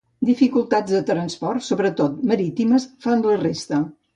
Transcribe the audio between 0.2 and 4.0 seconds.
Dificultats de transport, sobretot marítimes, fan la resta.